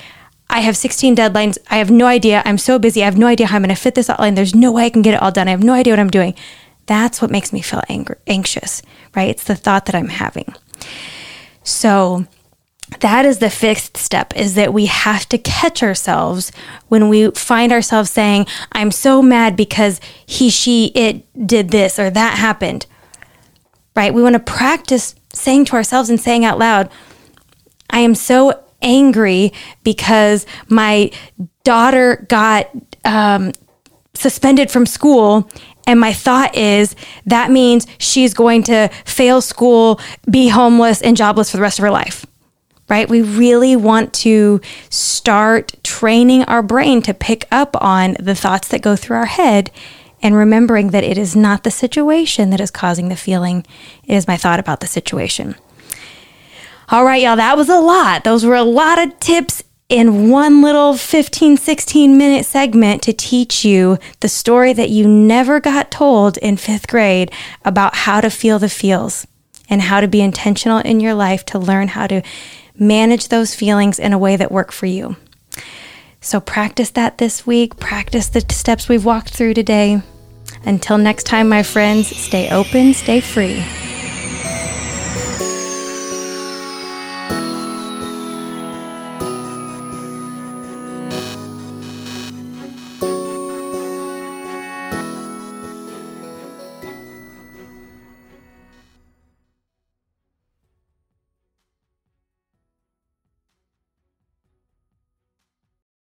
I 0.49 0.59
have 0.59 0.77
16 0.77 1.15
deadlines. 1.15 1.57
I 1.69 1.77
have 1.77 1.89
no 1.89 2.05
idea. 2.05 2.43
I'm 2.45 2.57
so 2.57 2.77
busy. 2.77 3.01
I 3.01 3.05
have 3.05 3.17
no 3.17 3.27
idea 3.27 3.47
how 3.47 3.55
I'm 3.55 3.63
going 3.63 3.75
to 3.75 3.81
fit 3.81 3.95
this 3.95 4.09
outline. 4.09 4.35
There's 4.35 4.53
no 4.53 4.71
way 4.71 4.85
I 4.85 4.89
can 4.89 5.01
get 5.01 5.15
it 5.15 5.21
all 5.21 5.31
done. 5.31 5.47
I 5.47 5.51
have 5.51 5.63
no 5.63 5.73
idea 5.73 5.93
what 5.93 5.99
I'm 5.99 6.09
doing. 6.09 6.35
That's 6.85 7.21
what 7.21 7.31
makes 7.31 7.53
me 7.53 7.61
feel 7.61 7.81
angry, 7.87 8.17
anxious, 8.27 8.81
right? 9.15 9.29
It's 9.29 9.45
the 9.45 9.55
thought 9.55 9.85
that 9.85 9.95
I'm 9.95 10.09
having. 10.09 10.53
So 11.63 12.27
that 12.99 13.25
is 13.25 13.39
the 13.39 13.49
fifth 13.49 13.97
step 13.97 14.35
is 14.35 14.55
that 14.55 14.73
we 14.73 14.87
have 14.87 15.27
to 15.29 15.37
catch 15.37 15.81
ourselves 15.81 16.51
when 16.89 17.07
we 17.07 17.31
find 17.31 17.71
ourselves 17.71 18.09
saying, 18.09 18.45
I'm 18.73 18.91
so 18.91 19.21
mad 19.21 19.55
because 19.55 20.01
he, 20.25 20.49
she, 20.49 20.87
it 20.87 21.47
did 21.47 21.69
this 21.69 21.97
or 21.97 22.09
that 22.09 22.37
happened, 22.37 22.85
right? 23.95 24.13
We 24.13 24.21
want 24.21 24.33
to 24.33 24.39
practice 24.39 25.15
saying 25.33 25.65
to 25.65 25.75
ourselves 25.75 26.09
and 26.09 26.19
saying 26.19 26.45
out 26.45 26.59
loud, 26.59 26.89
I 27.89 27.99
am 27.99 28.15
so 28.15 28.63
angry 28.81 29.53
because 29.83 30.45
my 30.67 31.11
daughter 31.63 32.25
got 32.27 32.69
um, 33.05 33.51
suspended 34.13 34.69
from 34.69 34.85
school 34.85 35.49
and 35.85 35.99
my 35.99 36.13
thought 36.13 36.55
is 36.55 36.95
that 37.25 37.51
means 37.51 37.87
she's 37.97 38.33
going 38.33 38.63
to 38.63 38.89
fail 39.05 39.41
school, 39.41 39.99
be 40.29 40.47
homeless, 40.47 41.01
and 41.01 41.17
jobless 41.17 41.51
for 41.51 41.57
the 41.57 41.63
rest 41.63 41.79
of 41.79 41.83
her 41.83 41.91
life. 41.91 42.25
Right? 42.89 43.09
We 43.09 43.21
really 43.21 43.75
want 43.75 44.13
to 44.15 44.61
start 44.89 45.73
training 45.83 46.43
our 46.43 46.61
brain 46.61 47.01
to 47.03 47.13
pick 47.13 47.45
up 47.51 47.81
on 47.81 48.15
the 48.19 48.35
thoughts 48.35 48.67
that 48.69 48.81
go 48.81 48.95
through 48.95 49.17
our 49.17 49.25
head 49.25 49.71
and 50.23 50.35
remembering 50.35 50.87
that 50.87 51.03
it 51.03 51.17
is 51.17 51.35
not 51.35 51.63
the 51.63 51.69
situation 51.69 52.49
that 52.49 52.61
is 52.61 52.71
causing 52.71 53.09
the 53.09 53.15
feeling, 53.15 53.65
it 54.05 54.15
is 54.15 54.27
my 54.27 54.37
thought 54.37 54.59
about 54.59 54.79
the 54.79 54.87
situation. 54.87 55.55
All 56.89 57.03
right, 57.05 57.21
y'all, 57.21 57.35
that 57.35 57.57
was 57.57 57.69
a 57.69 57.79
lot. 57.79 58.23
Those 58.23 58.45
were 58.45 58.55
a 58.55 58.63
lot 58.63 58.97
of 58.97 59.19
tips 59.19 59.63
in 59.89 60.29
one 60.29 60.61
little 60.61 60.95
15, 60.95 61.57
16 61.57 62.17
minute 62.17 62.45
segment 62.45 63.03
to 63.03 63.13
teach 63.13 63.65
you 63.65 63.99
the 64.21 64.29
story 64.29 64.73
that 64.73 64.89
you 64.89 65.07
never 65.07 65.59
got 65.59 65.91
told 65.91 66.37
in 66.37 66.57
fifth 66.57 66.87
grade 66.87 67.31
about 67.65 67.93
how 67.93 68.21
to 68.21 68.29
feel 68.29 68.59
the 68.59 68.69
feels 68.69 69.27
and 69.69 69.81
how 69.81 69.99
to 69.99 70.07
be 70.07 70.21
intentional 70.21 70.79
in 70.79 70.99
your 70.99 71.13
life 71.13 71.45
to 71.45 71.59
learn 71.59 71.89
how 71.89 72.07
to 72.07 72.21
manage 72.77 73.27
those 73.27 73.55
feelings 73.55 73.99
in 73.99 74.13
a 74.13 74.17
way 74.17 74.35
that 74.35 74.51
work 74.51 74.71
for 74.71 74.85
you. 74.85 75.15
So 76.21 76.39
practice 76.39 76.89
that 76.91 77.17
this 77.17 77.45
week, 77.45 77.77
practice 77.77 78.27
the 78.27 78.45
steps 78.49 78.87
we've 78.87 79.05
walked 79.05 79.29
through 79.29 79.53
today. 79.53 80.01
Until 80.65 80.97
next 80.97 81.25
time, 81.25 81.49
my 81.49 81.63
friends, 81.63 82.07
stay 82.15 82.49
open, 82.49 82.93
stay 82.93 83.19
free. 83.19 83.63